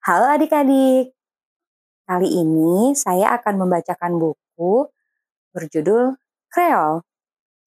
Halo 0.00 0.32
adik-adik. 0.32 1.12
Kali 2.08 2.28
ini 2.32 2.96
saya 2.96 3.36
akan 3.36 3.68
membacakan 3.68 4.16
buku 4.16 4.88
berjudul 5.52 6.16
Creole. 6.48 7.04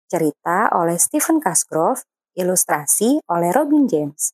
Cerita 0.08 0.72
oleh 0.72 0.96
Stephen 0.96 1.44
Cosgrove, 1.44 2.08
ilustrasi 2.40 3.20
oleh 3.28 3.52
Robin 3.52 3.84
James. 3.84 4.32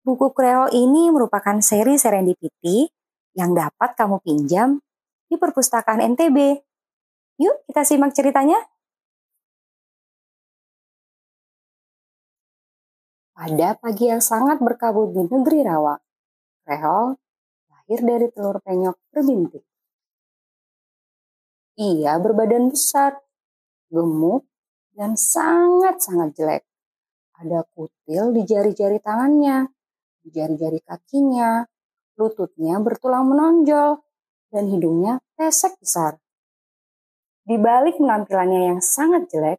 Buku 0.00 0.32
Creole 0.32 0.72
ini 0.72 1.12
merupakan 1.12 1.60
seri 1.60 2.00
serendipity 2.00 2.88
yang 3.36 3.52
dapat 3.52 3.92
kamu 4.00 4.24
pinjam 4.24 4.80
di 5.28 5.36
perpustakaan 5.36 6.00
NTB. 6.16 6.56
Yuk 7.36 7.68
kita 7.68 7.84
simak 7.84 8.16
ceritanya. 8.16 8.56
Pada 13.36 13.76
pagi 13.76 14.08
yang 14.08 14.24
sangat 14.24 14.56
berkabut 14.64 15.12
di 15.12 15.28
negeri 15.28 15.68
rawa, 15.68 16.00
Rehol 16.70 17.18
lahir 17.66 18.00
dari 18.06 18.30
telur 18.30 18.62
penyok 18.62 18.94
berbintik. 19.10 19.66
Ia 21.74 22.14
berbadan 22.22 22.70
besar, 22.70 23.18
gemuk, 23.90 24.46
dan 24.94 25.18
sangat-sangat 25.18 26.30
jelek. 26.38 26.62
Ada 27.42 27.66
kutil 27.74 28.36
di 28.36 28.46
jari-jari 28.46 29.02
tangannya, 29.02 29.66
di 30.22 30.28
jari-jari 30.30 30.78
kakinya, 30.86 31.66
lututnya 32.14 32.78
bertulang 32.78 33.26
menonjol, 33.26 33.98
dan 34.54 34.70
hidungnya 34.70 35.18
pesek 35.34 35.74
besar. 35.82 36.22
Di 37.42 37.58
balik 37.58 37.98
penampilannya 37.98 38.76
yang 38.76 38.80
sangat 38.84 39.26
jelek, 39.26 39.58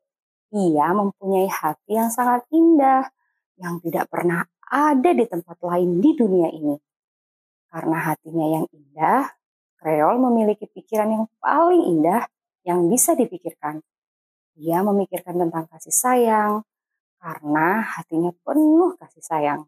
ia 0.55 0.87
mempunyai 0.95 1.49
hati 1.51 1.99
yang 1.99 2.07
sangat 2.07 2.48
indah, 2.55 3.03
yang 3.59 3.84
tidak 3.84 4.07
pernah 4.07 4.48
ada 4.71 5.12
di 5.12 5.25
tempat 5.27 5.59
lain 5.59 5.99
di 5.99 6.12
dunia 6.15 6.48
ini. 6.53 6.90
Karena 7.71 7.98
hatinya 8.11 8.48
yang 8.59 8.66
indah, 8.75 9.31
Kreol 9.79 10.20
memiliki 10.20 10.67
pikiran 10.67 11.09
yang 11.09 11.26
paling 11.40 11.87
indah 11.87 12.27
yang 12.68 12.85
bisa 12.91 13.15
dipikirkan. 13.18 13.82
Ia 14.59 14.84
memikirkan 14.84 15.40
tentang 15.40 15.65
kasih 15.71 15.95
sayang, 15.95 16.54
karena 17.18 17.82
hatinya 17.82 18.29
penuh 18.45 18.93
kasih 18.99 19.23
sayang. 19.23 19.62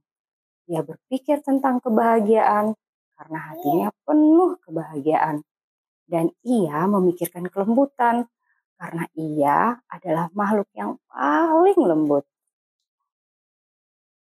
Ia 0.68 0.84
berpikir 0.84 1.42
tentang 1.42 1.80
kebahagiaan, 1.80 2.76
karena 3.16 3.40
hatinya 3.40 3.90
penuh 4.06 4.60
kebahagiaan. 4.62 5.42
Dan 6.04 6.30
ia 6.44 6.86
memikirkan 6.86 7.48
kelembutan, 7.50 8.28
karena 8.78 9.08
ia 9.16 9.80
adalah 9.88 10.28
makhluk 10.36 10.68
yang 10.76 11.00
paling 11.08 11.80
lembut. 11.80 12.28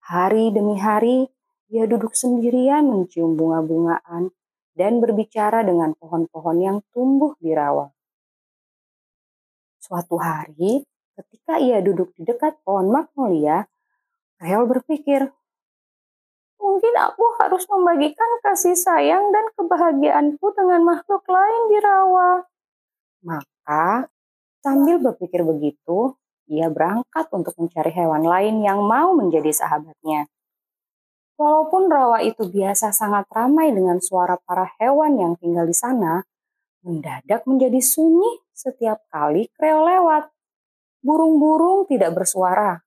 Hari 0.04 0.52
demi 0.52 0.76
hari, 0.76 1.32
ia 1.72 1.84
duduk 1.88 2.12
sendirian 2.12 2.84
mencium 2.84 3.38
bunga-bungaan 3.38 4.32
dan 4.74 4.98
berbicara 4.98 5.62
dengan 5.62 5.94
pohon-pohon 5.96 6.56
yang 6.60 6.78
tumbuh 6.90 7.38
di 7.38 7.54
rawa. 7.54 7.88
Suatu 9.78 10.18
hari, 10.18 10.82
ketika 11.14 11.60
ia 11.60 11.78
duduk 11.84 12.10
di 12.18 12.26
dekat 12.26 12.58
pohon 12.66 12.90
magnolia, 12.90 13.68
Reol 14.42 14.66
berpikir, 14.66 15.30
mungkin 16.58 16.94
aku 16.98 17.24
harus 17.38 17.64
membagikan 17.70 18.28
kasih 18.42 18.74
sayang 18.74 19.30
dan 19.30 19.46
kebahagiaanku 19.54 20.46
dengan 20.58 20.82
makhluk 20.82 21.22
lain 21.30 21.62
di 21.70 21.78
rawa. 21.78 22.42
Maka, 23.22 24.10
sambil 24.60 24.98
berpikir 24.98 25.46
begitu, 25.46 26.18
ia 26.50 26.68
berangkat 26.68 27.30
untuk 27.32 27.56
mencari 27.56 27.88
hewan 27.94 28.26
lain 28.26 28.60
yang 28.60 28.84
mau 28.84 29.16
menjadi 29.16 29.48
sahabatnya. 29.54 30.28
Walaupun 31.34 31.90
rawa 31.90 32.22
itu 32.22 32.46
biasa 32.46 32.94
sangat 32.94 33.26
ramai 33.34 33.74
dengan 33.74 33.98
suara 33.98 34.38
para 34.38 34.70
hewan 34.78 35.18
yang 35.18 35.34
tinggal 35.34 35.66
di 35.66 35.74
sana, 35.74 36.22
mendadak 36.86 37.42
menjadi 37.50 37.82
sunyi 37.82 38.38
setiap 38.54 39.02
kali 39.10 39.50
kreo 39.58 39.82
lewat. 39.82 40.30
Burung-burung 41.04 41.90
tidak 41.90 42.16
bersuara, 42.16 42.80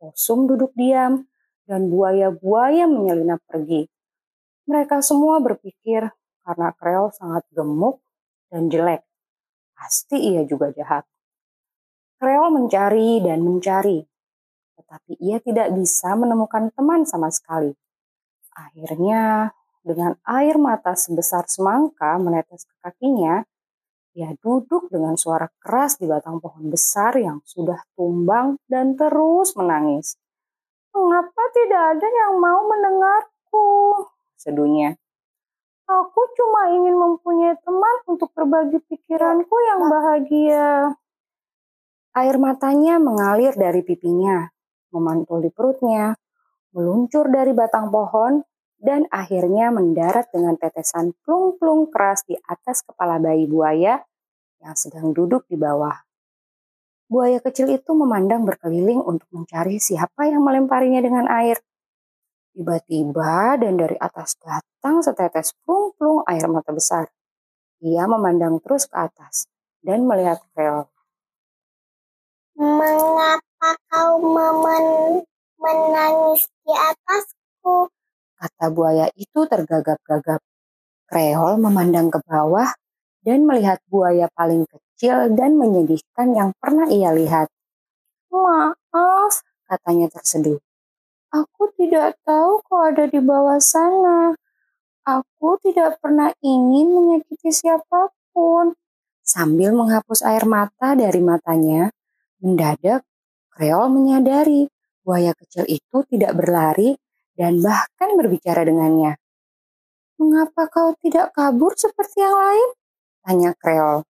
posum 0.00 0.50
duduk 0.50 0.72
diam, 0.74 1.28
dan 1.68 1.92
buaya-buaya 1.92 2.90
menyelinap 2.90 3.38
pergi. 3.46 3.86
Mereka 4.66 5.04
semua 5.04 5.38
berpikir 5.38 6.10
karena 6.42 6.74
kreo 6.74 7.12
sangat 7.14 7.46
gemuk 7.54 8.02
dan 8.50 8.66
jelek. 8.72 9.06
Pasti 9.76 10.18
ia 10.32 10.42
juga 10.46 10.70
jahat. 10.70 11.02
Kreol 12.22 12.54
mencari 12.54 13.18
dan 13.18 13.42
mencari, 13.42 13.98
tetapi 14.82 15.14
ia 15.22 15.38
tidak 15.38 15.70
bisa 15.78 16.18
menemukan 16.18 16.74
teman 16.74 17.06
sama 17.06 17.30
sekali. 17.30 17.70
Akhirnya, 18.52 19.54
dengan 19.80 20.18
air 20.26 20.58
mata 20.58 20.98
sebesar 20.98 21.46
semangka 21.46 22.18
menetes 22.18 22.66
ke 22.66 22.74
kakinya, 22.82 23.46
ia 24.12 24.36
duduk 24.44 24.92
dengan 24.92 25.16
suara 25.16 25.48
keras 25.56 25.96
di 25.96 26.04
batang 26.04 26.36
pohon 26.36 26.68
besar 26.68 27.16
yang 27.16 27.40
sudah 27.48 27.80
tumbang 27.96 28.60
dan 28.68 28.92
terus 28.92 29.56
menangis. 29.56 30.20
Mengapa 30.92 31.42
tidak 31.56 31.96
ada 31.96 32.08
yang 32.12 32.36
mau 32.36 32.60
mendengarku? 32.68 33.68
Sedunya. 34.36 34.92
Aku 35.88 36.20
cuma 36.36 36.68
ingin 36.76 36.92
mempunyai 36.92 37.56
teman 37.64 37.96
untuk 38.04 38.28
berbagi 38.36 38.84
pikiranku 38.84 39.56
yang 39.64 39.88
bahagia. 39.88 40.92
Air 42.12 42.36
matanya 42.36 43.00
mengalir 43.00 43.56
dari 43.56 43.80
pipinya, 43.80 44.51
memantul 44.92 45.40
di 45.40 45.50
perutnya, 45.50 46.14
meluncur 46.76 47.32
dari 47.32 47.56
batang 47.56 47.88
pohon, 47.88 48.44
dan 48.82 49.06
akhirnya 49.14 49.70
mendarat 49.70 50.28
dengan 50.34 50.58
tetesan 50.58 51.14
plung-plung 51.22 51.88
keras 51.88 52.26
di 52.26 52.34
atas 52.50 52.82
kepala 52.82 53.22
bayi 53.22 53.46
buaya 53.46 54.02
yang 54.58 54.74
sedang 54.74 55.14
duduk 55.14 55.46
di 55.46 55.54
bawah. 55.54 55.94
Buaya 57.06 57.38
kecil 57.38 57.70
itu 57.70 57.92
memandang 57.92 58.42
berkeliling 58.42 58.98
untuk 58.98 59.28
mencari 59.30 59.78
siapa 59.78 60.26
yang 60.26 60.42
melemparinya 60.42 60.98
dengan 60.98 61.28
air. 61.28 61.60
Tiba-tiba 62.52 63.56
dan 63.60 63.76
dari 63.78 63.96
atas 64.00 64.36
datang 64.40 65.04
setetes 65.04 65.52
plung-plung 65.62 66.24
air 66.26 66.48
mata 66.48 66.72
besar. 66.72 67.06
Ia 67.84 68.08
memandang 68.08 68.58
terus 68.64 68.88
ke 68.88 68.96
atas 68.96 69.46
dan 69.84 70.08
melihat 70.08 70.40
Creole. 70.56 70.88
Mengapa 72.56 73.51
kau 73.62 74.18
memen 74.18 74.84
menangis 75.54 76.50
di 76.66 76.74
atasku? 76.74 77.86
Kata 78.34 78.66
buaya 78.74 79.06
itu 79.14 79.46
tergagap-gagap. 79.46 80.42
Kreol 81.06 81.60
memandang 81.62 82.10
ke 82.10 82.18
bawah 82.26 82.74
dan 83.22 83.46
melihat 83.46 83.78
buaya 83.86 84.26
paling 84.34 84.66
kecil 84.66 85.30
dan 85.38 85.54
menyedihkan 85.54 86.34
yang 86.34 86.50
pernah 86.58 86.90
ia 86.90 87.14
lihat. 87.14 87.46
Maaf, 88.32 89.44
katanya 89.70 90.10
terseduh. 90.10 90.58
Aku 91.30 91.70
tidak 91.78 92.18
tahu 92.26 92.60
kau 92.66 92.82
ada 92.82 93.06
di 93.06 93.20
bawah 93.22 93.62
sana. 93.62 94.34
Aku 95.06 95.60
tidak 95.62 96.02
pernah 96.02 96.34
ingin 96.42 96.92
menyakiti 96.92 97.50
siapa 97.54 98.10
pun. 98.34 98.74
Sambil 99.22 99.70
menghapus 99.70 100.26
air 100.26 100.44
mata 100.44 100.98
dari 100.98 101.22
matanya, 101.22 101.94
Mendadak, 102.42 103.06
Kreol 103.52 103.92
menyadari 103.92 104.64
buaya 105.04 105.36
kecil 105.36 105.68
itu 105.68 106.00
tidak 106.08 106.32
berlari 106.40 106.96
dan 107.36 107.60
bahkan 107.60 108.16
berbicara 108.16 108.64
dengannya. 108.64 109.20
Mengapa 110.16 110.72
kau 110.72 110.96
tidak 111.04 111.36
kabur 111.36 111.76
seperti 111.76 112.24
yang 112.24 112.32
lain? 112.32 112.68
Tanya 113.20 113.52
Kreol. 113.60 114.08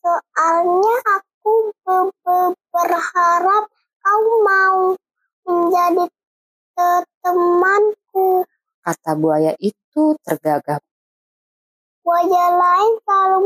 Soalnya 0.00 0.96
aku 1.04 1.74
be 1.84 1.96
be 2.24 2.38
berharap 2.72 3.64
kau 4.00 4.24
mau 4.40 4.96
menjadi 5.44 6.08
temanku. 7.20 8.46
Kata 8.80 9.12
buaya 9.20 9.52
itu 9.60 10.16
tergagap. 10.24 10.80
Buaya 12.06 12.46
lain 12.56 12.92
selalu 13.04 13.38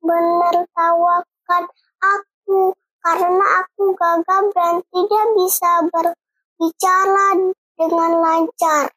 menertawakan 0.00 1.64
aku 1.98 2.72
karena 3.04 3.46
aku 3.60 3.92
gagal 3.92 4.44
dan 4.56 4.80
tidak 4.88 5.26
bisa 5.36 5.70
berbicara 5.92 7.28
dengan 7.76 8.12
lancar. 8.24 8.88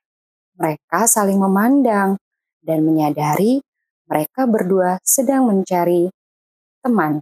Mereka 0.55 0.99
saling 1.11 1.37
memandang 1.37 2.15
dan 2.63 2.87
menyadari 2.87 3.59
mereka 4.07 4.47
berdua 4.47 5.03
sedang 5.03 5.51
mencari 5.51 6.07
teman. 6.79 7.19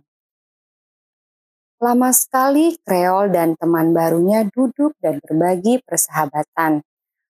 Lama 1.82 2.14
sekali 2.14 2.78
Kreol 2.86 3.34
dan 3.34 3.58
teman 3.58 3.92
barunya 3.92 4.46
duduk 4.48 4.96
dan 5.02 5.20
berbagi 5.20 5.82
persahabatan. 5.84 6.86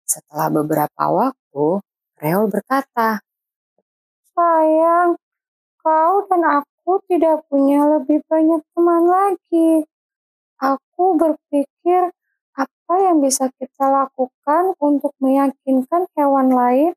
Setelah 0.05 0.53
beberapa 0.53 1.05
waktu, 1.09 1.81
Kreol 2.19 2.53
berkata, 2.53 3.25
Sayang, 4.35 5.17
kau 5.81 6.27
dan 6.29 6.43
aku 6.43 6.74
aku 6.85 7.01
tidak 7.09 7.49
punya 7.49 7.81
lebih 7.97 8.21
banyak 8.29 8.61
teman 8.77 9.09
lagi. 9.09 9.89
Aku 10.61 11.17
berpikir 11.17 12.13
apa 12.53 12.95
yang 13.01 13.25
bisa 13.25 13.49
kita 13.57 13.89
lakukan 13.89 14.77
untuk 14.77 15.17
meyakinkan 15.17 16.05
hewan 16.13 16.53
lain 16.53 16.93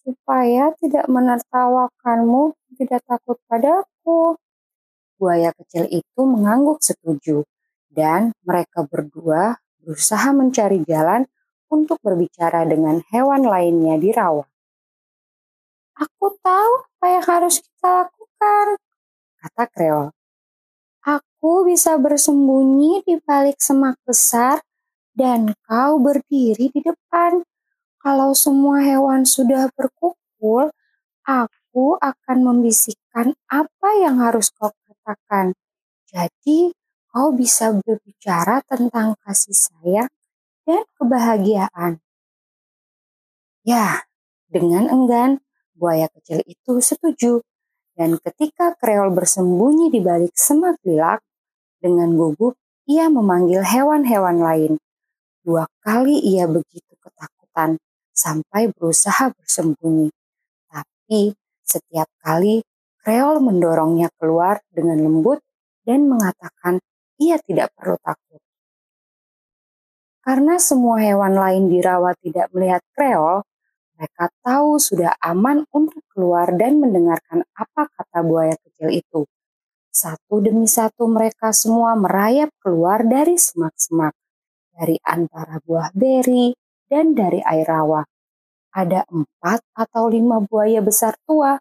supaya 0.00 0.72
tidak 0.80 1.04
menertawakanmu, 1.12 2.56
tidak 2.80 3.04
takut 3.04 3.36
padaku? 3.44 4.40
Buaya 5.20 5.52
kecil 5.52 5.84
itu 5.92 6.20
mengangguk 6.24 6.80
setuju, 6.80 7.44
dan 7.92 8.32
mereka 8.40 8.88
berdua 8.88 9.60
berusaha 9.84 10.32
mencari 10.32 10.80
jalan 10.88 11.28
untuk 11.68 12.00
berbicara 12.00 12.64
dengan 12.64 13.04
hewan 13.12 13.44
lainnya 13.44 14.00
di 14.00 14.16
rawa. 14.16 14.48
Aku 16.00 16.32
tahu 16.40 16.72
apa 16.88 17.06
yang 17.20 17.24
harus 17.28 17.60
kita 17.60 18.08
lakukan, 18.08 18.80
kata 19.46 19.70
Kreol. 19.70 20.10
Aku 21.06 21.62
bisa 21.62 21.94
bersembunyi 22.02 23.06
di 23.06 23.14
balik 23.22 23.62
semak 23.62 23.94
besar 24.02 24.58
dan 25.14 25.54
kau 25.62 26.02
berdiri 26.02 26.66
di 26.74 26.80
depan. 26.82 27.46
Kalau 28.02 28.34
semua 28.34 28.82
hewan 28.82 29.22
sudah 29.22 29.70
berkumpul, 29.78 30.74
aku 31.22 31.94
akan 32.02 32.38
membisikkan 32.42 33.38
apa 33.46 33.88
yang 34.02 34.18
harus 34.18 34.50
kau 34.50 34.74
katakan. 34.86 35.54
Jadi, 36.10 36.74
kau 37.10 37.30
bisa 37.30 37.70
berbicara 37.70 38.66
tentang 38.66 39.14
kasih 39.22 39.54
sayang 39.54 40.10
dan 40.66 40.82
kebahagiaan. 40.98 42.02
Ya, 43.62 44.06
dengan 44.50 44.90
enggan, 44.90 45.42
buaya 45.74 46.10
kecil 46.10 46.42
itu 46.46 46.78
setuju. 46.82 47.42
Dan 47.96 48.20
ketika 48.20 48.76
kreol 48.76 49.08
bersembunyi 49.16 49.88
di 49.88 50.04
balik 50.04 50.36
semak 50.36 50.76
bilak, 50.84 51.24
dengan 51.80 52.12
gugup 52.16 52.56
ia 52.86 53.08
memanggil 53.10 53.62
hewan-hewan 53.62 54.36
lain. 54.42 54.72
Dua 55.42 55.66
kali 55.82 56.18
ia 56.22 56.50
begitu 56.50 56.92
ketakutan 56.98 57.78
sampai 58.10 58.70
berusaha 58.74 59.30
bersembunyi. 59.34 60.10
Tapi 60.66 61.34
setiap 61.62 62.10
kali 62.22 62.62
kreol 63.02 63.38
mendorongnya 63.38 64.10
keluar 64.18 64.58
dengan 64.70 64.98
lembut 65.02 65.38
dan 65.86 66.10
mengatakan 66.10 66.82
ia 67.22 67.38
tidak 67.42 67.70
perlu 67.78 67.94
takut. 68.02 68.42
Karena 70.26 70.58
semua 70.58 70.98
hewan 70.98 71.38
lain 71.38 71.70
di 71.70 71.78
rawa 71.78 72.10
tidak 72.18 72.50
melihat 72.50 72.82
kreol, 72.98 73.46
mereka 73.96 74.28
tahu 74.44 74.76
sudah 74.76 75.16
aman 75.24 75.64
untuk 75.72 76.04
keluar 76.12 76.52
dan 76.52 76.76
mendengarkan 76.78 77.48
apa 77.56 77.88
kata 77.88 78.20
buaya 78.20 78.52
kecil 78.60 78.92
itu. 78.92 79.24
Satu 79.88 80.44
demi 80.44 80.68
satu 80.68 81.08
mereka 81.08 81.56
semua 81.56 81.96
merayap 81.96 82.52
keluar 82.60 83.00
dari 83.08 83.40
semak-semak, 83.40 84.12
dari 84.76 85.00
antara 85.00 85.56
buah 85.64 85.88
beri 85.96 86.52
dan 86.84 87.16
dari 87.16 87.40
air 87.40 87.64
rawa. 87.64 88.04
Ada 88.76 89.08
empat 89.08 89.64
atau 89.72 90.12
lima 90.12 90.44
buaya 90.44 90.84
besar 90.84 91.16
tua 91.24 91.56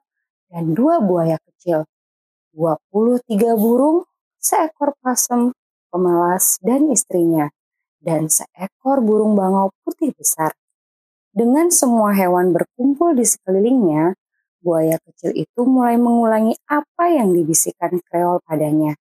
dan 0.52 0.76
dua 0.76 1.00
buaya 1.00 1.40
kecil. 1.40 1.88
Dua 2.52 2.76
puluh 2.92 3.24
tiga 3.24 3.56
burung, 3.56 4.04
seekor 4.36 5.00
pasem, 5.00 5.56
pemalas, 5.88 6.60
dan 6.60 6.92
istrinya 6.92 7.48
dan 8.04 8.28
seekor 8.28 9.00
burung 9.00 9.40
bangau 9.40 9.72
putih 9.88 10.12
besar. 10.12 10.52
Dengan 11.36 11.68
semua 11.68 12.16
hewan 12.16 12.56
berkumpul 12.56 13.12
di 13.12 13.28
sekelilingnya, 13.28 14.16
buaya 14.64 14.96
kecil 15.04 15.36
itu 15.36 15.68
mulai 15.68 16.00
mengulangi 16.00 16.56
apa 16.64 17.12
yang 17.12 17.36
dibisikkan 17.36 18.00
kreol 18.08 18.40
padanya. 18.40 18.96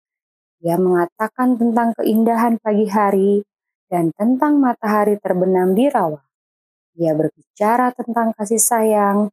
Dia 0.59 0.75
mengatakan 0.75 1.55
tentang 1.55 1.95
keindahan 1.95 2.59
pagi 2.59 2.91
hari 2.91 3.47
dan 3.87 4.11
tentang 4.19 4.59
matahari 4.59 5.15
terbenam 5.23 5.79
di 5.79 5.87
rawa. 5.87 6.27
Dia 6.99 7.15
berbicara 7.15 7.95
tentang 7.95 8.35
kasih 8.35 8.59
sayang, 8.59 9.31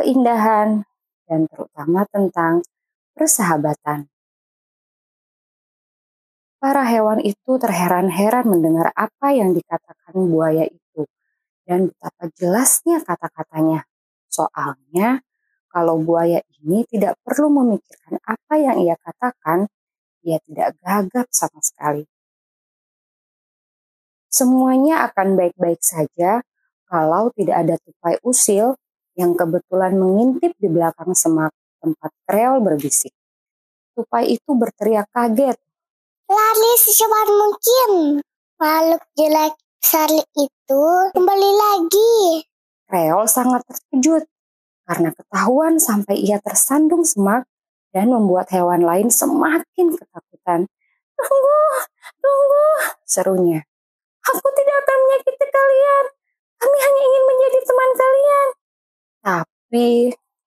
keindahan, 0.00 0.88
dan 1.28 1.44
terutama 1.44 2.08
tentang 2.08 2.64
persahabatan. 3.12 4.08
Para 6.56 6.88
hewan 6.88 7.20
itu 7.20 7.60
terheran-heran 7.60 8.48
mendengar 8.48 8.96
apa 8.96 9.36
yang 9.36 9.52
dikatakan 9.52 10.16
buaya 10.24 10.64
itu 10.64 11.04
dan 11.70 11.86
betapa 11.86 12.26
jelasnya 12.34 12.98
kata-katanya. 13.06 13.86
Soalnya, 14.26 15.22
kalau 15.70 16.02
buaya 16.02 16.42
ini 16.58 16.82
tidak 16.90 17.14
perlu 17.22 17.46
memikirkan 17.62 18.18
apa 18.26 18.58
yang 18.58 18.82
ia 18.82 18.98
katakan, 18.98 19.70
ia 20.26 20.42
tidak 20.42 20.74
gagap 20.82 21.30
sama 21.30 21.62
sekali. 21.62 22.02
Semuanya 24.26 25.06
akan 25.06 25.38
baik-baik 25.38 25.78
saja 25.78 26.42
kalau 26.90 27.30
tidak 27.38 27.62
ada 27.62 27.74
tupai 27.78 28.18
usil 28.26 28.74
yang 29.14 29.38
kebetulan 29.38 29.94
mengintip 29.94 30.58
di 30.58 30.66
belakang 30.66 31.14
semak 31.14 31.54
tempat 31.78 32.10
kreol 32.26 32.58
berbisik. 32.58 33.14
Tupai 33.94 34.34
itu 34.34 34.50
berteriak 34.58 35.06
kaget 35.14 35.54
Lari 36.30 36.72
secepat 36.78 37.26
mungkin. 37.26 37.90
Makhluk 38.62 39.02
jelek 39.18 39.54
besar 39.80 40.12
itu 40.12 40.84
kembali 41.16 41.50
lagi. 41.56 42.44
Reol 42.92 43.24
sangat 43.24 43.64
terkejut 43.64 44.28
karena 44.84 45.08
ketahuan 45.16 45.80
sampai 45.80 46.20
ia 46.20 46.36
tersandung 46.36 47.00
semak 47.00 47.48
dan 47.88 48.12
membuat 48.12 48.52
hewan 48.52 48.84
lain 48.84 49.08
semakin 49.08 49.96
ketakutan. 49.96 50.68
Tunggu, 51.16 51.60
tunggu, 52.20 52.68
serunya. 53.08 53.64
Aku 54.20 54.46
tidak 54.52 54.76
akan 54.84 54.96
menyakiti 55.00 55.46
kalian. 55.48 56.04
Kami 56.60 56.76
hanya 56.76 57.02
ingin 57.02 57.24
menjadi 57.24 57.58
teman 57.64 57.90
kalian. 57.96 58.48
Tapi 59.24 59.88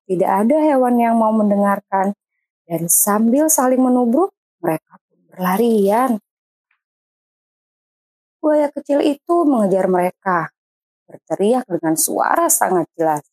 tidak 0.06 0.30
ada 0.46 0.56
hewan 0.62 0.94
yang 1.02 1.14
mau 1.18 1.34
mendengarkan. 1.34 2.14
Dan 2.64 2.88
sambil 2.88 3.50
saling 3.52 3.82
menubruk, 3.82 4.32
mereka 4.62 4.96
berlarian. 5.28 6.22
Buaya 8.44 8.68
kecil 8.68 9.00
itu 9.00 9.48
mengejar 9.48 9.88
mereka, 9.88 10.52
berteriak 11.08 11.64
dengan 11.64 11.96
suara 11.96 12.52
sangat 12.52 12.84
jelas. 12.92 13.24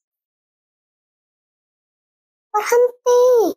Berhenti! 2.56 3.52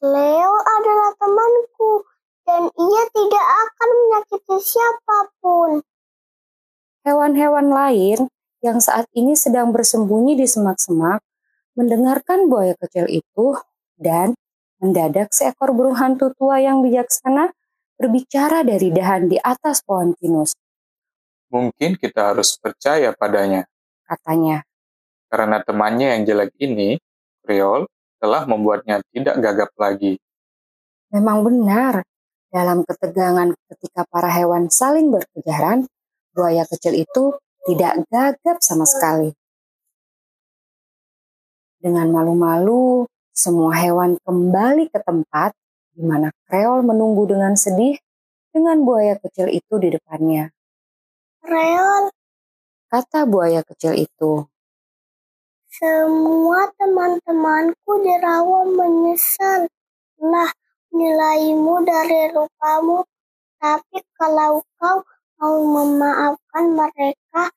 Leo 0.00 0.54
adalah 0.64 1.12
temanku 1.20 2.08
dan 2.48 2.72
ia 2.72 3.04
tidak 3.12 3.44
akan 3.44 3.88
menyakiti 3.92 4.56
siapa 4.64 5.18
pun. 5.44 5.84
Hewan-hewan 7.04 7.68
lain 7.68 8.32
yang 8.64 8.80
saat 8.80 9.04
ini 9.12 9.36
sedang 9.36 9.68
bersembunyi 9.68 10.40
di 10.40 10.48
semak-semak 10.48 11.20
mendengarkan 11.76 12.48
buaya 12.48 12.72
kecil 12.80 13.04
itu 13.12 13.60
dan 14.00 14.32
Mendadak 14.76 15.32
seekor 15.32 15.72
burung 15.72 15.96
hantu 15.96 16.36
tua 16.36 16.60
yang 16.60 16.84
bijaksana 16.84 17.48
berbicara 17.96 18.62
dari 18.62 18.92
dahan 18.92 19.26
di 19.26 19.40
atas 19.40 19.80
pohon 19.82 20.12
pinus. 20.14 20.52
Mungkin 21.48 21.96
kita 21.96 22.36
harus 22.36 22.60
percaya 22.60 23.16
padanya, 23.16 23.64
katanya. 24.04 24.62
Karena 25.26 25.58
temannya 25.64 26.14
yang 26.16 26.22
jelek 26.28 26.52
ini, 26.60 27.00
Creole, 27.42 27.88
telah 28.20 28.44
membuatnya 28.44 29.02
tidak 29.10 29.36
gagap 29.40 29.70
lagi. 29.80 30.20
Memang 31.10 31.42
benar, 31.46 32.04
dalam 32.52 32.82
ketegangan 32.86 33.54
ketika 33.72 34.06
para 34.06 34.30
hewan 34.30 34.70
saling 34.70 35.10
berkejaran, 35.10 35.86
buaya 36.36 36.68
kecil 36.68 36.94
itu 36.94 37.34
tidak 37.66 38.06
gagap 38.12 38.58
sama 38.62 38.86
sekali. 38.86 39.34
Dengan 41.80 42.10
malu-malu, 42.10 43.06
semua 43.30 43.76
hewan 43.76 44.18
kembali 44.24 44.88
ke 44.90 44.98
tempat 45.04 45.52
di 45.96 46.04
mana 46.04 46.28
Kreol 46.44 46.84
menunggu 46.84 47.24
dengan 47.24 47.56
sedih 47.56 47.96
dengan 48.52 48.84
buaya 48.84 49.16
kecil 49.16 49.48
itu 49.48 49.80
di 49.80 49.96
depannya. 49.96 50.52
Kreol, 51.40 52.12
kata 52.92 53.24
buaya 53.24 53.64
kecil 53.64 53.96
itu. 53.96 54.44
Semua 55.72 56.68
teman-temanku 56.76 58.00
di 58.04 58.12
rawa 58.20 58.68
menyesal 58.68 59.68
lah 60.20 60.52
nilaimu 60.92 61.84
dari 61.84 62.32
lupamu. 62.32 63.04
Tapi 63.56 64.04
kalau 64.20 64.60
kau 64.76 65.00
mau 65.40 65.56
memaafkan 65.64 66.76
mereka, 66.76 67.52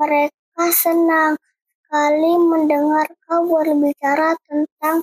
mereka 0.00 0.64
senang 0.72 1.36
sekali 1.84 2.36
mendengar 2.40 3.08
kau 3.24 3.44
berbicara 3.48 4.36
tentang 4.48 5.00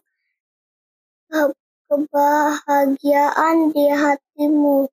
kebahagiaan 1.94 3.70
di 3.70 3.86
hatimu. 3.94 4.90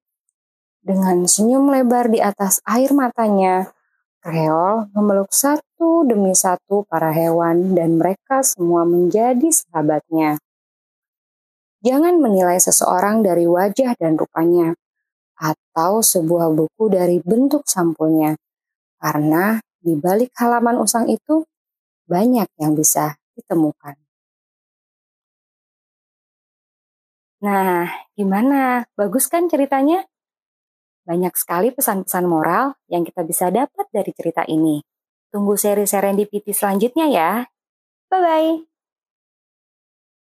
Dengan 0.85 1.25
senyum 1.25 1.73
lebar 1.73 2.13
di 2.13 2.21
atas 2.21 2.61
air 2.69 2.93
matanya, 2.93 3.73
Kreol 4.21 4.93
memeluk 4.93 5.33
satu 5.33 6.05
demi 6.05 6.37
satu 6.37 6.85
para 6.85 7.09
hewan 7.09 7.73
dan 7.73 7.97
mereka 7.97 8.45
semua 8.45 8.85
menjadi 8.85 9.49
sahabatnya. 9.49 10.37
Jangan 11.81 12.21
menilai 12.21 12.61
seseorang 12.61 13.25
dari 13.25 13.49
wajah 13.49 13.97
dan 13.97 14.21
rupanya. 14.21 14.77
atau 15.41 16.05
sebuah 16.05 16.53
buku 16.53 16.93
dari 16.93 17.17
bentuk 17.25 17.65
sampulnya. 17.65 18.37
Karena 19.01 19.57
di 19.81 19.97
balik 19.97 20.37
halaman 20.37 20.77
usang 20.77 21.09
itu 21.09 21.49
banyak 22.05 22.45
yang 22.61 22.77
bisa 22.77 23.17
ditemukan. 23.33 24.00
Nah, 27.41 27.89
gimana? 28.17 28.85
Bagus 28.99 29.25
kan 29.33 29.49
ceritanya? 29.49 30.05
Banyak 31.09 31.35
sekali 31.37 31.73
pesan-pesan 31.73 32.25
moral 32.29 32.77
yang 32.93 33.03
kita 33.05 33.25
bisa 33.25 33.49
dapat 33.53 33.87
dari 33.93 34.13
cerita 34.13 34.45
ini. 34.49 34.81
Tunggu 35.33 35.57
seri 35.57 35.85
serendipity 35.89 36.53
selanjutnya 36.53 37.07
ya. 37.09 37.31
Bye-bye. 38.13 38.70